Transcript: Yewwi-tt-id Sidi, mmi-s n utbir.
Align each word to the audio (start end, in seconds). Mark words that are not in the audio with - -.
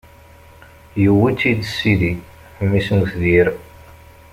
Yewwi-tt-id 1.01 1.61
Sidi, 1.67 2.13
mmi-s 2.63 2.87
n 2.91 2.97
utbir. 3.03 3.47